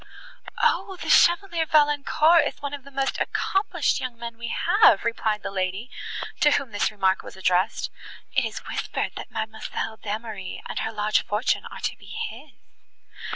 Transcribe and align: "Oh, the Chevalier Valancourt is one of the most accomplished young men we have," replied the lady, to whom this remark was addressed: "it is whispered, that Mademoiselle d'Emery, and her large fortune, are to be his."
"Oh, 0.63 0.95
the 0.99 1.11
Chevalier 1.11 1.67
Valancourt 1.67 2.47
is 2.47 2.59
one 2.59 2.73
of 2.73 2.83
the 2.85 2.89
most 2.89 3.21
accomplished 3.21 3.99
young 3.99 4.17
men 4.17 4.35
we 4.35 4.47
have," 4.47 5.03
replied 5.05 5.43
the 5.43 5.51
lady, 5.51 5.91
to 6.39 6.49
whom 6.53 6.71
this 6.71 6.89
remark 6.89 7.21
was 7.21 7.35
addressed: 7.37 7.91
"it 8.35 8.43
is 8.43 8.65
whispered, 8.67 9.11
that 9.15 9.29
Mademoiselle 9.29 9.97
d'Emery, 9.97 10.63
and 10.67 10.79
her 10.79 10.91
large 10.91 11.23
fortune, 11.23 11.67
are 11.69 11.81
to 11.81 11.95
be 11.99 12.07
his." 12.07 12.49